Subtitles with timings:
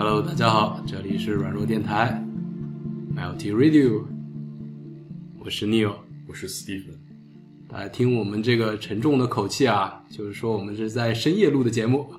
[0.00, 2.24] Hello，大家好，这里是软弱电台
[3.16, 4.04] ，MLT Radio，
[5.40, 5.92] 我是 Neil，
[6.28, 6.94] 我是 Stephen。
[7.68, 12.14] 大家听我们这个沉重的口气啊，就是说我们是在深夜录的节目，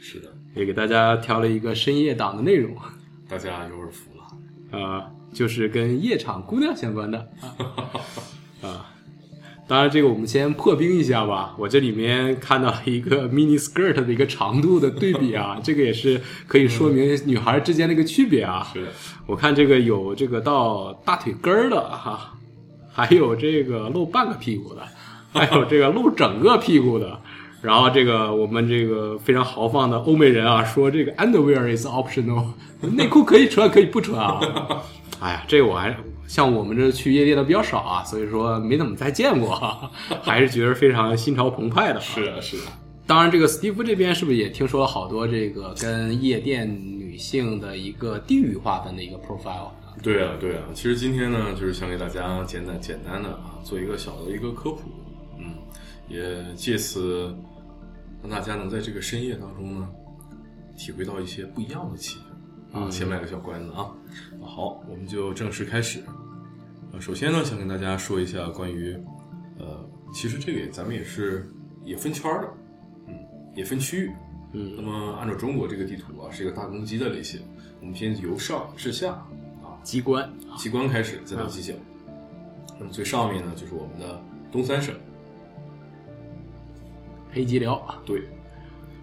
[0.00, 2.74] 是的，也给大家挑了一个深夜档的内容，
[3.28, 4.24] 大家有耳福了。
[4.70, 7.30] 呃、就是跟夜场姑娘相关的。
[9.70, 11.54] 当然，这个我们先破冰一下吧。
[11.56, 18.66] 我这里面看到一个 mini skirt 的一个长度的对比啊， 这个也是可以说明女孩之间的一个区别啊。
[18.74, 18.88] 是的，
[19.28, 22.32] 我看这个有这个到大腿根儿的哈，
[22.92, 24.82] 还有这个露半个屁股的，
[25.32, 27.20] 还有这个露整个屁股的。
[27.62, 32.44] 然后这个我们这个非常豪放的欧美人啊，说这个 underwear is optional，
[32.80, 34.40] 内裤可以穿可以不穿啊。
[35.20, 35.96] 哎呀，这个我还
[36.30, 39.90] 像我们这去夜店的比较少啊，所以说没怎么再见过，啊，
[40.22, 42.00] 还是觉得非常心潮澎湃的啊。
[42.00, 42.62] 是的，是的，
[43.04, 49.70] 当然，这个史蒂夫这边是不是也听说了好多这个跟夜店女性的一个地域划分的一个 profile？
[50.04, 50.62] 对啊，对啊。
[50.72, 54.82] 其实今天呢，就是想给大家简单简单的啊，做一个小的一个科普，
[55.36, 55.54] 嗯，
[56.08, 57.34] 也借此
[58.22, 59.88] 让大家能在这个深夜当中呢，
[60.78, 62.30] 体会到一些不一样的气氛。
[62.72, 63.90] 啊，先卖个小关子啊。
[64.40, 66.00] 好，我们就正式开始。
[66.92, 68.96] 呃，首先呢，想跟大家说一下关于，
[69.58, 71.48] 呃，其实这个也咱们也是
[71.84, 72.48] 也分圈儿的，
[73.08, 73.14] 嗯，
[73.54, 74.10] 也分区域。
[74.52, 77.40] 嗯那么按照中国这个地图啊，是一个大公鸡的类型，
[77.80, 79.12] 我们先由上至下
[79.62, 81.74] 啊，机关机关开始，再到犄角。
[82.78, 84.20] 那么最上面呢，就是我们的
[84.50, 84.92] 东三省，
[87.30, 88.22] 黑吉辽，对。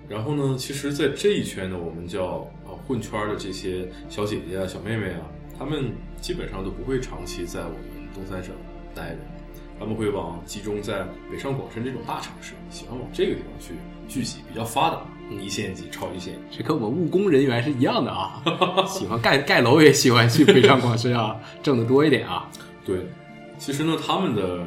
[0.10, 2.57] 然后呢，其实，在这一圈呢，我们叫呃
[2.88, 5.22] 混圈的这些小姐姐啊、小妹妹啊，
[5.58, 7.80] 她们基本上都不会长期在我们
[8.14, 8.54] 东三省
[8.96, 9.18] 待着，
[9.80, 13.74] 他们会往集中在北上广深这种大城市，喜欢往这个地方去
[14.08, 16.34] 聚集，比较发达，一线级、超一线。
[16.50, 18.42] 这跟我们务工人员是一样的啊，
[18.88, 22.50] 喜欢盖盖楼也喜欢去北上广深啊，挣得多一点啊。
[22.86, 23.06] 对，
[23.58, 24.66] 其实呢，他们的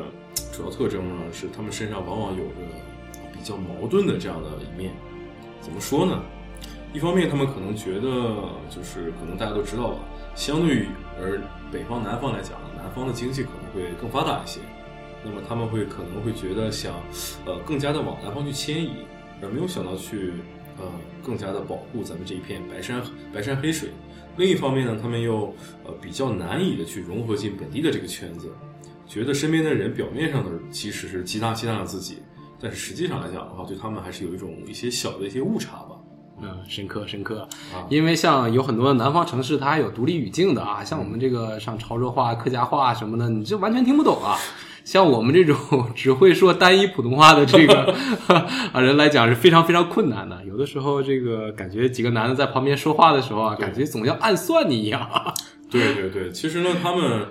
[0.52, 2.52] 主要特征呢是他们身上往往有着
[3.32, 4.92] 比较矛盾的这样的一面。
[5.62, 6.22] 怎么说呢？
[6.92, 8.10] 一方面，他们可能觉得
[8.68, 9.98] 就是可能大家都知道吧，
[10.34, 10.86] 相对于
[11.20, 11.40] 而
[11.70, 14.60] 北方南方来讲，南方的经济可能会更发达一些，
[15.24, 16.96] 那么他们会可能会觉得想
[17.46, 18.90] 呃更加的往南方去迁移，
[19.40, 20.32] 而没有想到去
[20.78, 20.84] 呃
[21.22, 23.00] 更加的保护咱们这一片白山
[23.32, 23.90] 白山黑水。
[24.36, 28.52] 另一方面呢，他们又呃比较难以的去融合进本地的这个圈子，
[29.06, 32.18] 觉得身边的人表面上的其实是接纳接纳了自己，
[32.58, 35.89] 但是实际上来讲的话，对他们还是有一种一些小的一些误差吧。
[36.42, 37.40] 嗯，深刻深刻
[37.74, 44.36] 啊，因为像有很多南方城市，它还有独立语境的啊，像我们这个像潮州话、客家话什么的，你这完全听不懂啊。
[44.82, 45.56] 像我们这种
[45.94, 47.94] 只会说单一普通话的这个
[48.72, 50.42] 啊人来讲是非常非常困难的。
[50.46, 55.06] 有的时候，这个感觉几个男的在旁边说话的时候啊，感觉总要暗算你一样。
[55.70, 57.26] 对对对，其实呢，他们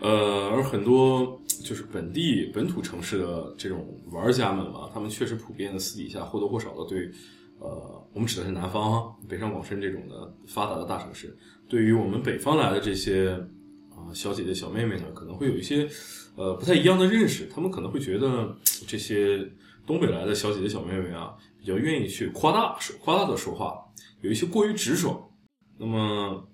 [0.00, 7.10] 呃，而很多就是本地本土城市的这种玩家们嘛，他们确实普遍的私底下或多或少的对。
[7.60, 11.36] 呃，我们指的是南方，北上广深这种的发达的大城市，
[11.68, 13.32] 对于我们北方来的这些
[13.90, 15.86] 啊、小姐姐小妹妹呢，可能会有一些
[16.36, 17.46] 呃不太一样的认识。
[17.54, 18.56] 他们可能会觉得
[18.86, 19.46] 这些
[19.86, 23.78] 东北来的小姐姐小妹妹啊，比较愿意去夸大夸大的说话，
[24.22, 25.22] 有一些过于直爽，
[25.76, 26.48] 那么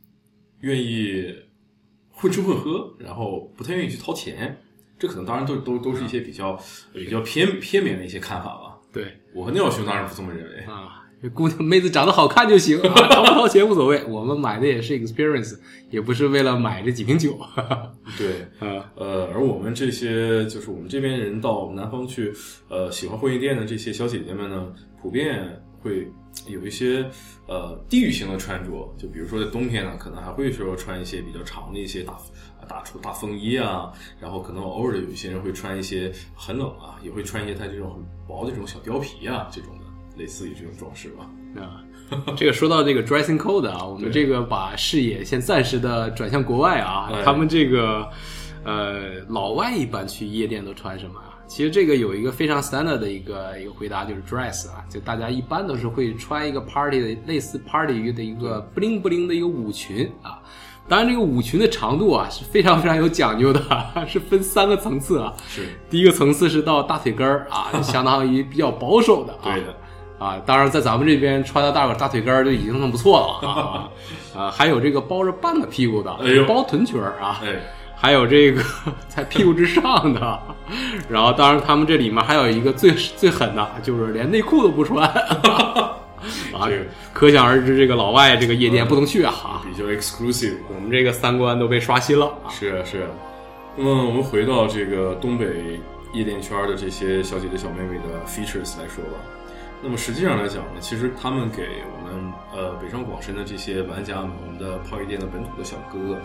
[0.63, 1.33] 愿意
[2.11, 4.61] 混吃混喝，然后不太愿意去掏钱。
[4.99, 6.59] 这可能当然都都都是一些比较
[6.93, 8.66] 比较偏偏绵的一些看法吧。
[8.97, 10.61] 对我和廖兄当然不这么认为。
[10.65, 14.03] 啊，这姑娘妹子长得好看就行，啊，掏不掏钱无所谓。
[14.05, 15.59] 我们买的也是 experience，
[15.91, 17.39] 也不是为了买这几瓶酒。
[18.17, 22.33] 对，啊，呃，而我们这些就是我们这边人到南方去，
[22.71, 26.09] 呃，喜欢婚宴店的这些小姐姐们呢，普遍会
[26.49, 27.05] 有一些
[27.47, 32.17] 呃地域性的穿着，就比如说在冬天呢，可能还会说穿一些比较长的一些大
[32.69, 33.91] 大出大风衣啊，
[34.21, 39.85] 然后可能偶尔的有一些人会穿一些很冷啊，也会穿一些它这种很薄的这种小貂皮啊这种的，
[40.17, 41.29] 类似于这种装饰吧。
[41.59, 41.83] 啊，
[42.37, 48.07] 这个说到这个 dressing code 啊，我们这个把视野先暂时的转向国外啊，哎他们这个
[48.65, 51.33] 呃老外一般去夜店都穿什么啊？
[51.47, 60.43] 其实这个有一个非常 standard 的一个一个回答，就是 dress 啊，就大家一般都是会穿一个 party 的类似 party 的一个 bling bling 的一个舞裙啊。
[60.89, 63.61] 当然，这个舞裙的长度啊是非常非常有讲究的，
[64.07, 65.33] 是分三个层次啊。
[65.49, 69.39] 是第一个层次是到大腿根儿啊，相当于比较保守的啊。
[69.45, 69.75] 对的。
[70.19, 73.89] 啊，当然，在咱们这边穿到大腿大腿根儿就已经很不错了啊
[74.35, 77.49] 啊，还有这个包着半个屁股的，哎包臀裙儿啊，哎，
[77.95, 78.63] 还有这个
[79.09, 79.83] 在屁股之上
[80.15, 80.41] 的，
[81.11, 85.07] 然后当然他们这里面还有一个最最狠的，就是连内裤都不穿
[86.57, 89.63] 啊，啊这个，可想而知，这个老外这个夜店不能去啊啊！
[89.65, 90.57] 比较 exclusive。
[90.75, 92.51] 我们这个三观都被刷新了啊！
[92.51, 93.09] 是啊是啊。
[93.77, 95.79] 那么我们回到这个东北
[96.13, 99.21] 夜店圈的这些小姐姐小妹妹的 features 来说吧。
[99.83, 106.19] 那么实际上来讲呢，其实他们给我们呃北上广深的这些玩家们，我们的泡夜店的本土的小哥哥，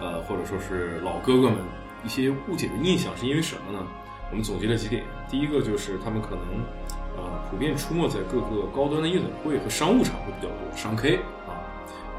[0.00, 1.58] 呃或者说是老哥哥们
[2.04, 3.84] 一些误解的印象是因为什么呢？
[4.30, 6.40] 我们总结了几点，第一个就是他们可能
[7.16, 11.16] 呃普遍出没在各个高端的夜总会和商务场会比较多，商 K
[11.46, 11.60] 啊，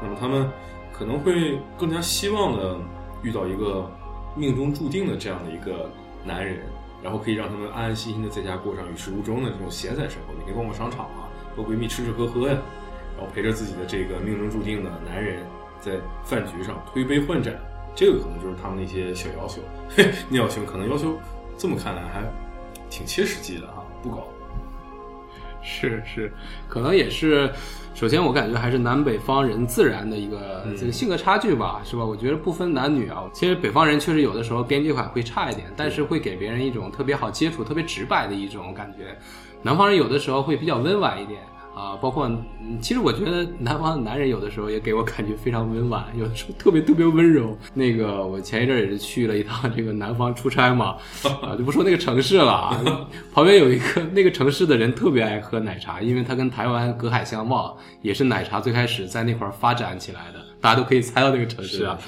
[0.02, 0.48] 那么他们
[0.92, 2.78] 可能会更加希望的
[3.22, 3.90] 遇到一个
[4.36, 5.90] 命中注定的这样的一个
[6.24, 6.60] 男人，
[7.02, 12.56] 然后可以让他们安安心心的在家过上与世无争的这种闲散生活，每天逛逛商场啊，和闺蜜吃吃喝喝呀，
[13.16, 15.44] 然后陪着自己的这个命中注定的男人
[15.80, 15.92] 在
[16.24, 17.54] 饭局上推杯换盏，
[17.94, 19.60] 这个可能就是他们的一些小要求。
[19.96, 21.16] 嘿，聂小兄可能要求
[21.58, 22.22] 这么看来还
[22.88, 24.26] 挺切实际的哈，不高。
[25.64, 26.32] 是是，
[26.68, 27.50] 可能也是。
[27.94, 32.04] 首先，我感觉还是南北方人自然的一个这个性格差距吧，是吧？
[32.04, 33.22] 我觉得不分男女啊。
[33.32, 39.16] 其实北方人确实有的时候边界感会差一点，但是会给别人一种特别好接触、特别直白的一种感觉。
[39.62, 41.40] 南方人有的时候会比较温婉一点
[41.74, 47.56] 啊，包括嗯其实我觉得南方的男人有的时候也给我感觉非常温婉，有的时候特别特别温柔。
[47.74, 50.96] 那个我前一阵儿也是去了一趟这个南方出差嘛，
[51.42, 52.80] 啊，就不说那个城市了啊，
[53.34, 61.98] 旁边有一个那个城市的人特别爱喝奶茶，因为他跟台湾隔海相望，也是奶茶最开始在那块儿发展起来的，大家都可以猜到那个城市啊。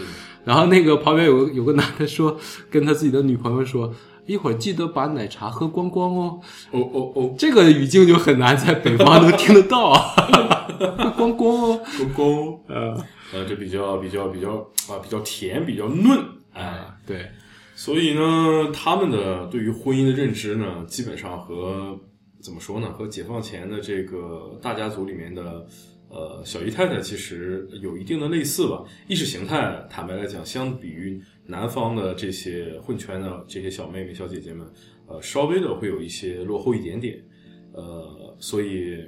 [0.45, 2.39] 然后那个旁边有个有个男的说，
[2.71, 3.93] 跟他自己的女朋友说，
[4.26, 6.40] 一会儿记得把奶茶喝光光哦。
[6.73, 11.81] 哦哦哦，这个语境就很难在北方能听得到，喝 光光哦。
[11.96, 14.55] 光光，呃，呃，这比较比较比较
[14.88, 16.19] 啊，比较甜，比较嫩，
[16.52, 17.26] 哎，对，
[17.75, 21.99] 所以呢，他们的对于婚姻的认知呢，基本上和
[22.43, 25.67] 怎么说呢，和解放前的这个大家族里面的
[26.08, 28.82] 呃小姨太太其实有一定的类似吧。
[29.08, 34.66] 意识形态，坦白来讲，相比于南方的这些混圈的这些小妹妹、小姐姐们，
[35.06, 37.22] 呃，稍微的会有一些落后一点点，
[37.72, 39.06] 呃，所以。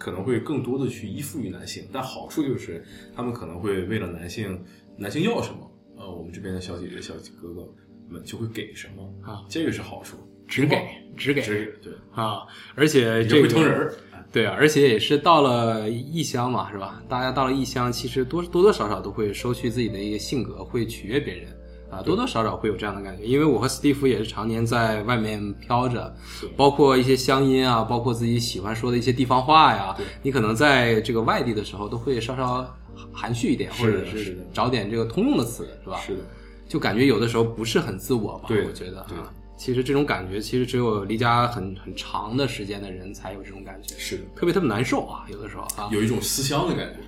[0.00, 2.84] 可能会更多的去依附于男性，但好处就是
[3.16, 4.56] 他们可能会为了男性，
[4.96, 7.12] 男性要什么，呃，我们这边的小姐姐、小
[7.42, 7.68] 哥哥
[8.08, 10.76] 们就会给什么啊，这个是好处，只给
[11.16, 12.42] 只给只给，对，啊，
[12.76, 13.94] 而且这个会疼人儿，
[14.30, 17.02] 对啊，而且也是到了异乡嘛，是吧？
[17.08, 21.48] 大家到了异乡，其实多多多少少都会收去自己的一个性格，会取悦别人
[21.90, 23.24] 啊，多多少少会有这样的感觉。
[23.24, 26.14] 因为我和斯蒂夫也是常年在外面飘着，
[26.56, 32.76] 包括一些乡音啊，包括自己喜欢说的一些地方话呀，你可能在这个外地的时候都会稍稍
[33.12, 35.98] 含蓄一点，或者是找点这个通用的词，是吧？
[35.98, 36.20] 是的，
[36.68, 39.32] 就感觉有的时候不是很自我吧，对我觉得对啊。
[39.56, 47.00] 其实这种感觉，其实只有离家很很长的时间的人才有这种感觉，是的，特别特别难受啊，有的时候啊，有一种思乡的感觉。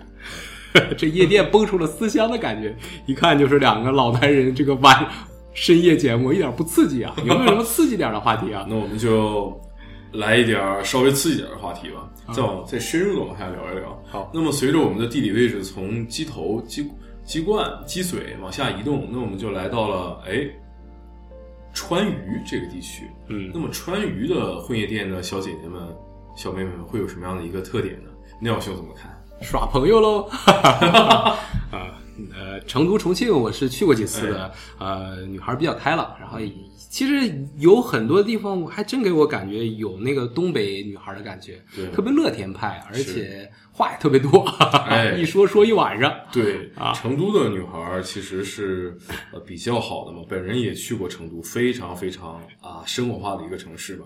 [0.97, 2.77] 这夜店蹦出了思乡的感觉，
[3.07, 5.07] 一看就是两个老男人这个晚
[5.53, 7.15] 深夜节目，一点不刺激啊！
[7.19, 8.65] 有没有什么刺激点的话题啊？
[8.71, 9.61] 那我们就
[10.13, 14.03] 来一点稍微刺激点的话题吧，再往再深入的往下聊一聊。
[14.07, 16.89] 好，那么随着我们的地理位置从鸡头、鸡
[17.25, 20.49] 鸡冠、鸡嘴往下移动，那我们就来到了哎
[21.73, 23.05] 川渝这个地区。
[23.29, 25.81] 嗯那么川渝的混夜店的小姐姐们、
[26.37, 28.11] 小妹妹们会有什么样的一个特点呢？
[28.41, 29.20] 廖兄怎么看？
[29.43, 30.29] 耍朋友喽！
[30.47, 31.39] 啊，
[32.35, 36.39] 呃，成都、重庆我是去过几次的，呃，女孩比较开朗，然后
[36.77, 44.41] 其实有很多地方我还真给我感觉有那个东北女孩的感觉，对特别乐天派，而且话也特别多，
[44.89, 46.13] 哎 一说说一晚上。
[46.33, 48.97] 对啊成都的女孩儿其实是
[49.33, 54.05] 呃比较好的嘛，本人也去过成都，非常非常啊生活化的一个城市吧。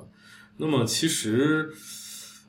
[0.57, 1.69] 那么其实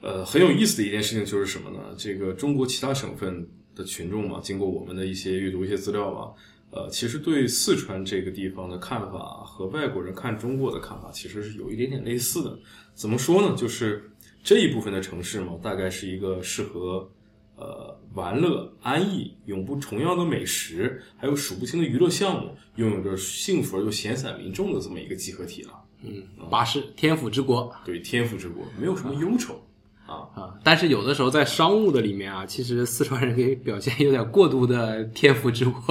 [0.02, 1.80] 呃很有意思的一件事情就是什么呢？
[1.98, 6.34] 这个中国其他省份的群众嘛，经过我们的一些阅读一些资料吧，
[6.72, 12.58] 呃，其实对四川这个地方的看法和外国人看中国的看法其实是有一点点类似的。
[12.94, 13.56] 怎么说呢？
[13.58, 14.10] 就是
[14.44, 17.10] 这一部分的城市嘛，大概是一个适合
[17.56, 25.72] 呃玩乐、安逸、永不重样的美食，还有数不清的娱乐项目，拥有着幸福而又闲散民众的这么一个集合体了。
[26.04, 29.60] 嗯，巴士天府之国对，天府之国没有什么忧愁
[30.06, 30.16] 啊。
[30.36, 35.82] 啊，但是有的时候在商务的里面啊，其实四川人给表现有点过度的天赋之国，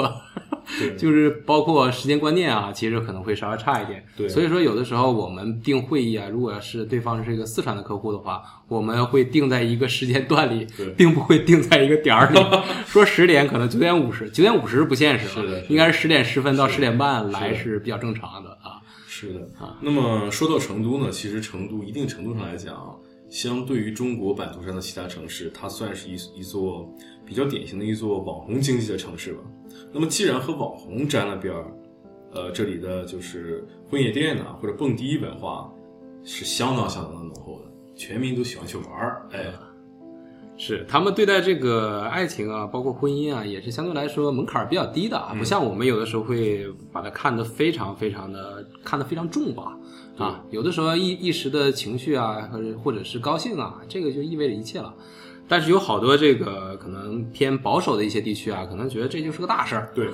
[0.78, 0.94] 对。
[0.98, 4.04] 就是包括时间观念啊，其实可能会稍微差一点。
[4.16, 4.28] 对。
[4.28, 10.66] 所以说有的时候我们定会议啊，如果要是对方是一个四川的客户的话，我们会定在一个时间段里，
[10.96, 12.40] 并不会定在一个点儿里。
[12.86, 18.80] 说十点可能九点五十，九点五十是不现实了，是的应该是十点十分到十点半来是比较正常的啊。
[19.06, 19.40] 是的。
[19.58, 22.74] 啊，那么说到成都呢，其实成都一定程度上来讲，
[23.34, 26.88] 相对于中国版图上的其他城市，它算是一一座
[27.26, 29.40] 比较典型的一座网红经济的城市吧。
[29.92, 31.66] 那么，既然和网红沾了边儿，
[32.32, 35.68] 呃，这里的就是婚夜店呐，或者蹦迪文化
[36.22, 37.64] 是相当相当的浓厚的，
[37.96, 39.28] 全民都喜欢去玩儿。
[39.32, 39.52] 哎，
[40.56, 49.76] 是他们对待这个爱情啊，包括婚姻啊，也是相对来说门槛儿比较低的啊，不像我们有的时候会把它看得非常非常的看得非常重吧。
[50.16, 54.94] 啊，有的时候一一时的情绪啊，或者或者是高兴啊，这个就意味着一切了。
[55.46, 59.90] 但是有好多这个可能偏保守的一些地区啊，可能觉得这就是个大事儿。
[59.94, 60.08] 对，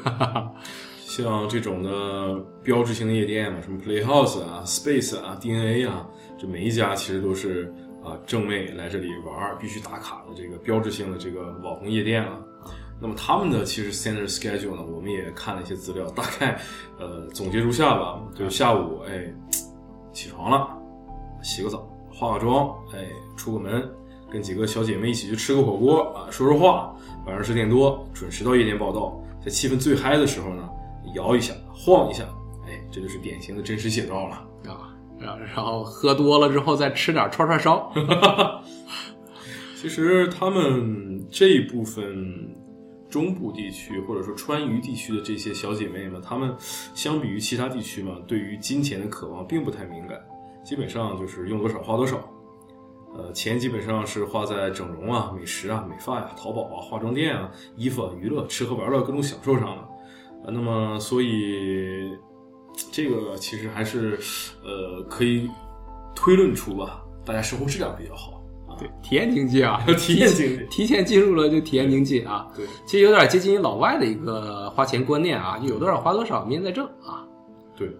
[0.99, 6.04] 像这种的标志性的夜店嘛，什么 Playhouse 啊、Space 啊、DNA 啊，
[6.37, 12.40] 这每一家其实都是啊正妹来这里玩必须打卡的这个标志性的这个网红夜店了。
[13.00, 16.61] 那么他们的其实 standard schedule 呢，我们也看了一些资料，大概
[16.99, 19.33] 呃总结如下吧，就是下午哎。
[20.12, 20.68] 起床了，
[21.42, 23.88] 洗个澡，化个妆，哎，出个门，
[24.30, 26.94] 跟几个小姐妹一起去吃个火锅啊，说说话。
[27.26, 30.68] 晚上十点多准时到夜店报道，在气氛最嗨的时候呢，
[31.14, 32.24] 摇一下，晃一下，
[32.66, 34.36] 哎，这就是典型的真实写照了
[34.66, 34.94] 啊。
[35.18, 37.92] 然然后喝多了之后再吃点串串烧。
[39.76, 42.56] 其实他们这一部分。
[43.10, 46.54] 中部地区或者说川渝地区的这些小姐妹们，她们
[46.94, 50.18] 相比于其他地区嘛，对于金钱的渴望并不太敏感，
[50.64, 52.16] 基本上就是用多少花多少，
[53.14, 59.88] 呃，钱基本上是花在整容啊、美食啊、美发呀、淘宝啊、化妆店啊、衣服啊、娱乐、吃喝玩乐各种享受上了，
[60.44, 62.16] 呃，那么所以
[62.92, 64.18] 这个其实还是
[64.62, 65.50] 呃可以
[66.14, 68.39] 推论出吧，大家生活质量比较好。
[68.80, 72.49] 对，体验经济啊， 体验经济，提前进入了就体验经济啊。
[72.56, 77.26] 对，其实有点接近于老外的一个花钱观念啊，有多少花多少，明天再挣啊。
[77.76, 77.90] 对，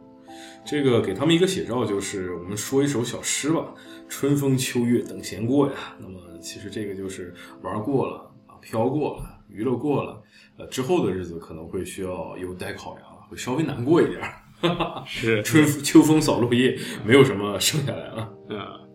[0.65, 3.63] 这个给他们一个写照，就是我们说一首小诗吧
[4.09, 10.23] ：“春风秋月等闲过呀。”那么其实这个就是玩过了啊，飘过了，娱乐过了，
[10.57, 14.21] 呃，之后的日子可能会需要有待考量，会稍微难过一点。
[15.07, 18.33] 是春秋风扫落叶，没有什么剩下来了。
[18.49, 18.90] 嗯。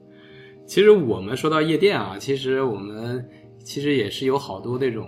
[0.65, 3.23] 其实我们说到夜店啊，其实我们
[3.63, 5.07] 其实也是有好多那种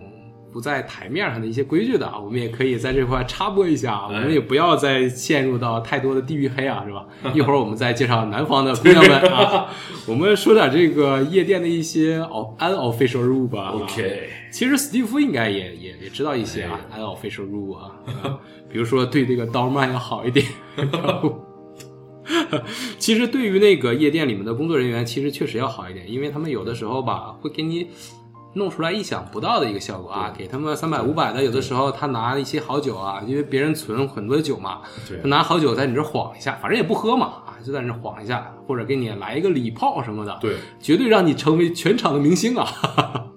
[0.54, 7.06] 不在台面上的一些规矩的啊，我们也可以在这块插播一下，我们也不要再陷入到太多的地域黑啊，是吧？
[7.34, 9.68] 一会儿我们再介绍南方的姑娘们啊，
[10.08, 13.72] 我们说点这个夜店的一些哦 unofficial rule 吧。
[13.76, 17.92] OK，其实史蒂夫应该也也也知道一些啊 unofficial rule 啊，
[18.72, 20.46] 比如说对这个刀曼要好一点。
[22.98, 27.88] 其实对于那个夜店里面的工作人员，其实确实要好一点，因为他们有的时候吧，会给你
[28.54, 30.34] 弄出来意想不到的一个效果啊。
[30.36, 34.82] 给他们三百五百的，有的时候他拿一些好酒啊，因为别人存很多酒嘛，
[35.22, 42.68] 他拿好酒在你这晃一下，反正也不喝嘛，啊，就在那晃一下，或者给你来一个礼炮什么的，对，绝对让你成为全场的明星啊。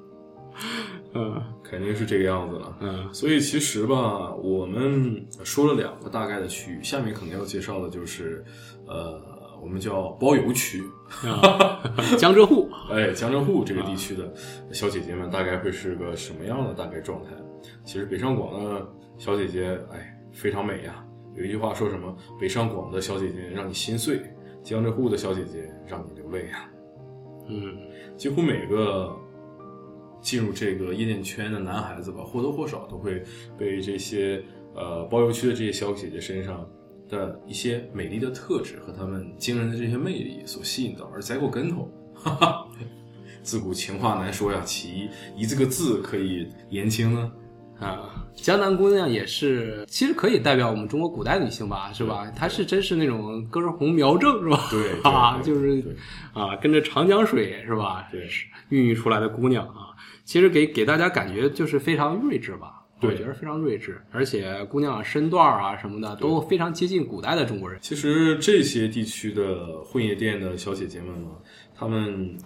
[1.12, 2.76] 嗯，肯定是这个样子了。
[2.80, 8.44] 嗯，所以其实吧，我们说了两个大概的区域，下面可能要介绍的就是。
[8.90, 9.22] 呃，
[9.62, 10.82] 我们叫包邮区，
[12.18, 14.32] 江浙沪， 哎，江浙沪这个地区的
[14.72, 17.30] 小姐姐们大概会是个什么样的大概状态？
[17.84, 18.84] 其实北上广的
[19.16, 21.06] 小姐姐，哎，非常美呀。
[21.36, 22.14] 有一句话说什么？
[22.40, 24.20] 北上广的小姐姐让你心碎，
[24.64, 26.68] 江浙沪的小姐姐让你流泪呀。
[27.48, 27.76] 嗯，
[28.18, 29.14] 几乎每个
[30.20, 33.22] 进入这个夜店圈的男孩子吧，或多或少都会
[33.56, 34.42] 被这些
[34.74, 36.68] 呃包邮区的这些小姐姐身上。
[37.10, 42.66] 的一些美丽的特质和他们惊人的这些魅力所吸引到而栽过跟头，哈哈。
[43.42, 47.32] 自古情话难说呀，其一这个字可以言轻呢？
[47.80, 52.30] 啊，江南姑娘也是，其实可以代表我们中国古代女性吧，是吧？
[52.36, 54.68] 她是真是那种根红苗正，是吧？
[54.70, 55.96] 对啊，就是
[56.34, 58.06] 啊，跟着长江水是吧？
[58.12, 58.28] 对，
[58.68, 62.79] 孕育出来的姑娘啊，其实给给大家感觉就是非常睿智吧。
[63.02, 67.78] 我觉得非常睿智，而且姑娘身段啊什么的都非常接近古代的中国人。
[67.80, 71.30] 其实这些地区的混夜店的小姐姐们呢，
[71.74, 72.36] 她们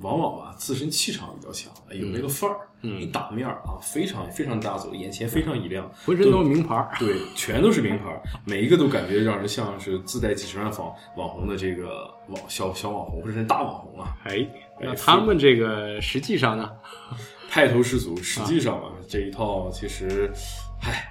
[0.00, 8.04] 往往啊自身气场比较强，有那个范儿，一打面啊非常非常大走，眼前非常一亮，浑身都是名牌对，全都是名牌
[8.46, 14.16] 每一个都感觉让人像是自带几十万网网红的这个网小小网红或者是大网红啊。
[14.24, 14.48] 哎，
[14.80, 16.70] 那他们这个实际上呢？
[17.50, 20.30] 派头十足，实际上啊，这一套其实，
[20.82, 21.08] 唉，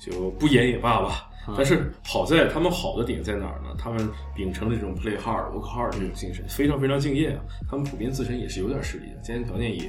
[0.00, 1.30] 就不演也罢吧。
[1.56, 3.68] 但是好在他们好的点在哪儿呢？
[3.78, 7.40] 他们秉承这种 play hard work hard 这种精神，非常非常敬业啊。
[7.70, 9.88] 他们普遍自身也是有点实力的，家庭条件也，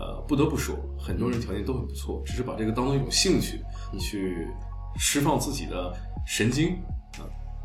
[0.00, 3.60] 呃，不得不说，很多人条件都很不错，只是把这个当做一种兴趣，
[4.00, 4.48] 去
[4.98, 5.94] 释放自己的
[6.26, 6.70] 神经
[7.20, 7.22] 啊。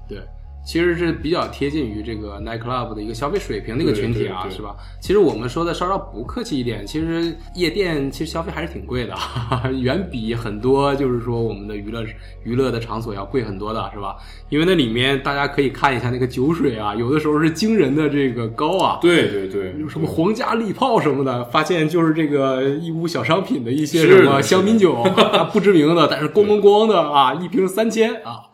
[0.08, 0.20] 对，
[0.64, 4.76] 其实是比较贴近于这个 night club 的一个消费水平的一个群体啊，是吧？
[5.00, 9.16] 其实我们说的稍稍不客气一点，其实夜店其实消费还是挺贵的，
[9.82, 12.06] 远比很多就是说我们的娱乐
[12.44, 14.16] 娱乐的场所要贵很多的，是吧？
[14.50, 28.51] 因为那里面大家可以看一下那个酒水啊，有的时候是惊人的这个高啊，对对对，有什么皇家礼炮什么的，发现就是这个义乌小商品的一些什么香槟酒，啊不知名的，但是咣咣咣的啊，一瓶三千啊，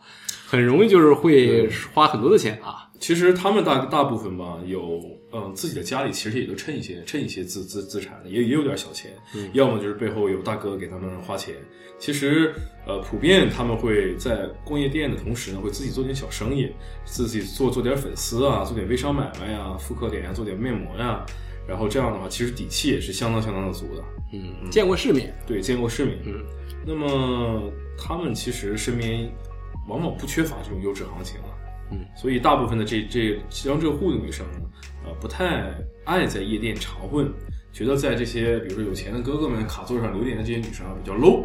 [0.50, 2.88] 很容易就是会花很多的钱啊。
[2.98, 4.98] 其实他们大大部分吧，有
[5.30, 9.12] 嗯自己的家里其实也就趁一些趁一些资资资产，也也有点小钱，
[9.52, 11.54] 要么就是背后有大哥给他们花钱。
[11.98, 12.54] 其实
[12.86, 16.72] 呃，普遍他们会在逛夜店的同时呢，会自己做点小生意，
[17.04, 21.26] 自己做做点粉丝啊，做点微商买卖呀、复刻点呀，做点面膜呀。
[21.68, 24.02] 然后这样的话，其实底气也是相当相当的足的。
[24.32, 26.18] 嗯，见过世面，对，见过世面。
[26.24, 26.42] 嗯，
[26.86, 29.30] 那么他们其实身边
[29.88, 31.50] 往往不缺乏这种优质行情啊。
[31.90, 34.60] 嗯，所以大部分的这这江浙沪的女生呢，
[35.06, 35.64] 呃，不太
[36.04, 37.32] 爱在夜店常混，
[37.72, 41.44] 觉得在这些比如说有钱的哥哥们卡座上留点的这些女生啊比较 low。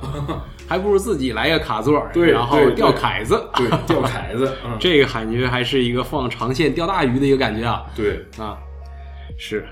[0.66, 8.24] 还不如自己来个卡座，对然后钓凯子，对，钓凯子，嗯， 这个感觉还是一个放长线钓大鱼的一个感觉啊对。
[8.38, 8.56] 啊，
[9.36, 9.66] 是。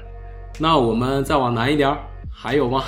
[0.58, 1.96] 那我们再往南一点儿，
[2.30, 2.84] 还有吗？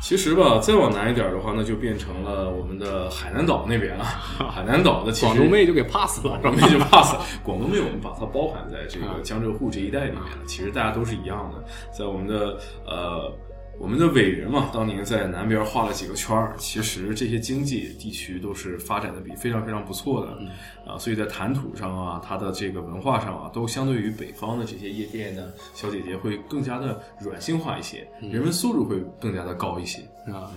[0.00, 4.04] 其实吧，再往南一点的话，那就变成了我们的海南岛那边了。
[4.50, 10.44] 海南岛的其实广东妹就给 pass 了，广东妹就 pass，广东妹我们把它包含在这啊个江浙沪这一带里面了。
[10.46, 13.30] 其实大家都是一样的，在我们的呃
[13.80, 16.52] 我们的伟人嘛，当年在南边画了几个圈儿。
[16.58, 30.02] 其实这些经济地区都是发展的比非常非常不错的啊，所以在谈吐上啊，它的这个文化上啊，都相对于北方的这些夜店的小姐姐会更加的软性化一些，人文素质会更加的高一些。
[30.26, 30.50] 啊，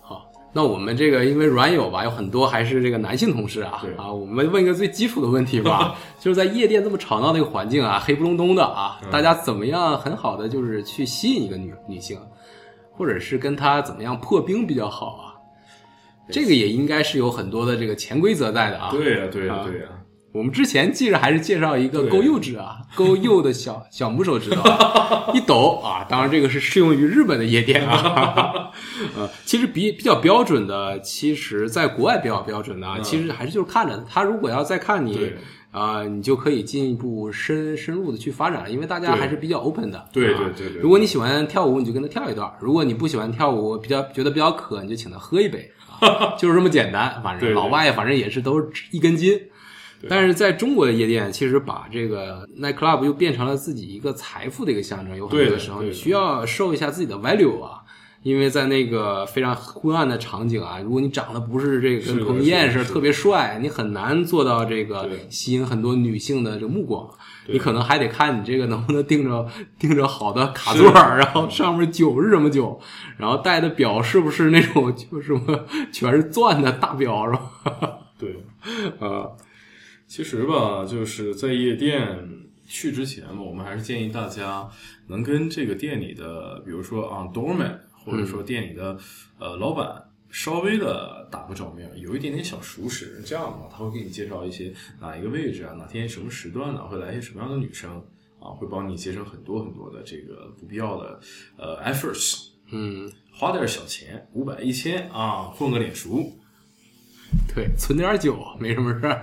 [0.00, 12.18] 好，那我们这个因为软友吧，有很多还是这个男性同事啊对啊，我们问一个最基础的问题吧， 就是在夜店这么吵闹的一个环境啊，黑不隆咚的啊，大家怎么样很好的就是去吸引一个女女性，
[12.96, 15.24] 或者是跟他怎么样破冰比较好啊？
[16.30, 18.90] 这个也应该是有很多的这个潜规则在的啊。
[18.90, 19.86] 对呀、对呀、啊对呀、
[20.32, 28.70] 我们之前记着还是介绍一个对勾右指啊，勾右的小小拇手指头啊一抖啊，当然这个是适用于日本的夜店啊。
[29.16, 35.32] 呃，其实比比较标准的，其实在国外比较标准的啊，嗯其实还是就是看着他如果要再看你
[35.74, 40.08] 对啊、你就可以进一步深深入的去发展，因为大家还是比较 open 的。
[40.12, 45.68] 对啊对对对如果你喜欢跳舞，你就跟他跳一段；如果你不喜欢跳舞，比较觉得比较渴，你就请他喝一杯，
[46.00, 47.20] 啊、 就是这么简单。
[47.22, 49.40] 反正老外反正也是都是一根筋。
[50.06, 55.16] 但是在中国的夜店，其实把这个 night club 又变成了自己一个财富的一个象征。
[55.16, 57.80] 有很多的的时候，你需要受一下自己的 value 啊，
[58.24, 67.08] 因为在那个非常昏暗的场景啊，如果你长得不是这个跟彭于晏似的特别帅，你很难做到这个对吸引很多女性的这个目光。
[67.46, 69.46] 你可能还得看你这个能不能订着
[69.78, 72.80] 订着好的卡座儿，然后上面酒是什么酒，
[73.18, 77.32] 然后戴的表是不是那种就什么全是钻的大表是
[77.68, 77.98] 吧？
[78.18, 78.42] 对。
[78.98, 79.28] 啊，
[80.06, 82.26] 其实吧，就是在夜店
[82.66, 84.66] 去之前嘛，我们还是建议大家
[85.08, 88.98] 能跟这个店里的，比如说啊 doorman，或者说店里的、
[89.38, 98.04] 呃老板稍微的打个照面，有一点点小熟识，这样的话，他会给你介绍一些哪一个位置啊，哪天什么时段呢、会来一些什么样的女生
[98.40, 101.20] 啊，会帮你节省很多很多的这个不必要的
[101.56, 106.32] 呃 efforts，嗯，花点小钱，五百一千啊，混个脸熟。
[107.54, 109.22] 对，存点酒没什么事儿，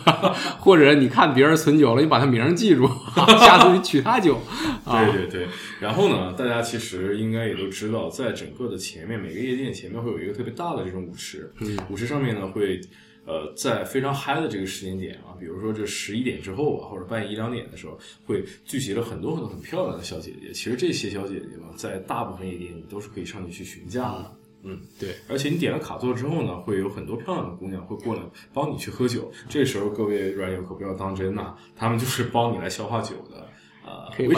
[0.58, 2.88] 或者你看别人存酒了，你把他名儿记住，
[3.40, 4.40] 下次你取他酒
[4.84, 5.04] 啊。
[5.04, 5.48] 对对对，
[5.80, 12.80] 然后呢，大家其实应该也都知道，在整个的前面，每个夜店前面会有一个特别大的这种舞池，嗯舞池上面呢会。
[13.28, 20.52] 呃，在非常嗨的这个时间点啊，比如说这十一点之后啊，或者半夜一两点的时候，会聚集了很多很多很漂亮的小姐姐。
[20.52, 24.32] 其实这些小姐姐嘛，在大部分夜店你都是可以上去去询价的。
[24.66, 28.20] 嗯，对，而且你点了卡座之后呢，会有很多漂亮的姑娘会过来
[28.52, 29.30] 帮你去喝酒。
[29.48, 33.46] 这时候各位软友可不要当真呐、他们就是帮你来消化酒的。
[33.84, 34.28] 呃可以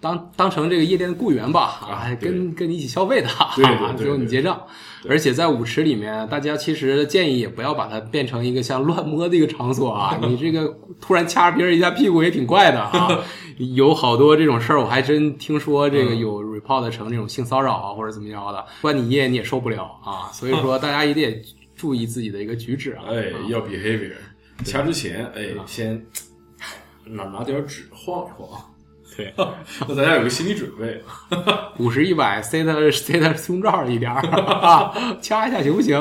[0.00, 4.60] 当当成这个夜店的雇员吧，啊跟跟你一起消费的，对对对最后你结账。
[5.08, 10.18] 而且在舞池里面，大家其实建议也不要把它变成一个像乱摸的一个场所啊！
[10.26, 13.22] 你这个突然掐着别人一下屁股也挺怪的啊！
[13.58, 20.30] 有好多这种事儿，我还真听说这个嗯有 report 成这种性骚扰啊或者怎么样的，关你夜你也受不了啊！
[20.34, 21.42] 所以说大家一定得
[21.76, 23.04] 注意自己的一个举止啊！
[23.08, 24.12] 哎，要 behavior。
[24.64, 26.04] 掐之前，哎，先
[27.04, 28.60] 拿拿点纸晃一晃，
[29.16, 29.32] 对，
[29.88, 31.02] 那大家有个心理准备。
[31.78, 36.00] 五十一百塞他塞他胸罩一点儿 啊，掐一下行不行？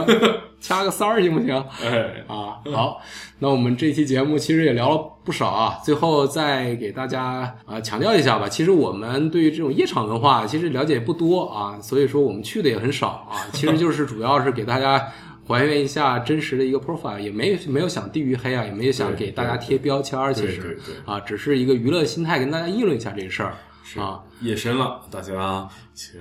[0.62, 1.54] 掐个三儿行不行？
[1.84, 3.02] 哎，啊，好，
[3.40, 5.80] 那我们这期节目其实也聊了不少啊。
[5.84, 13.42] 最后再给大家啊强调一下吧，其实我们对于这种夜场文化其实了解不多啊，所以说我们去的也很少啊。
[13.52, 15.06] 其实就是主要是给大家
[15.48, 23.56] 还原一下真实的一个 profile，也没没有想地域黑啊，也没有想给大家贴标签儿，其实啊，只是一个娱乐心态跟大家议论一下这事儿
[24.00, 24.22] 啊。
[24.42, 26.20] 夜深了，大家请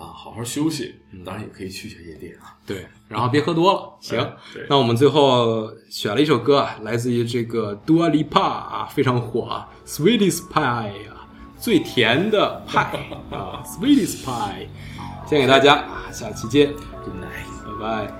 [0.00, 2.56] 啊好好休息，当然也可以去下夜店啊。
[2.66, 3.96] 对，然后别喝多了。
[4.00, 4.36] 行哎，
[4.68, 12.82] 那我们最后选了一首歌啊，来自于这个 Dua Lipa 啊，非常火啊，Sweetest Pie 啊，最甜的派
[13.30, 14.68] 啊，Sweetest Pie，
[15.28, 16.72] 献给大家啊，下期见
[17.04, 17.78] ，Good night。
[17.78, 18.19] 拜拜。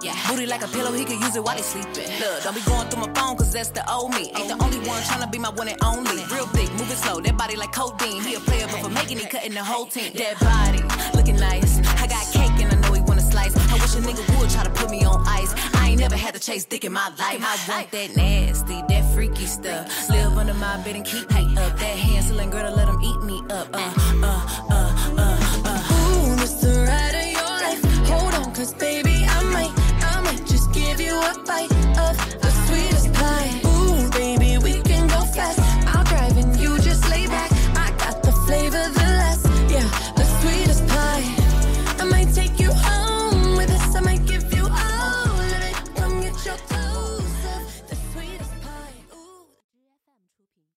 [0.00, 0.14] Till.
[0.28, 2.08] Booty like a pillow, he could use it while he sleeping.
[2.20, 4.30] Look, don't be going through my phone, cause that's the old me.
[4.36, 6.24] Ain't the only one tryna be my one and only.
[6.32, 8.22] Real thick, moving slow, that body like codeine.
[8.22, 10.12] He a player, but for making it, cutting the whole team.
[10.14, 10.82] That body,
[11.16, 11.78] looking nice.
[12.02, 13.54] I got cake and I know he wanna slice.
[13.56, 15.52] I wish a nigga would try to put me on ice.
[15.74, 17.40] I ain't never had to chase dick in my life.
[17.40, 20.08] I want that nasty, that freaky stuff.
[20.10, 21.78] Live under my bed and keep me up.
[21.78, 23.68] That Hansel and Gretel, let him eat me up.
[23.72, 26.30] Uh, uh, uh, uh, uh.
[26.30, 27.82] Ooh, the ride of your life.
[28.08, 29.03] Hold on, cause baby,
[31.24, 32.43] a bite of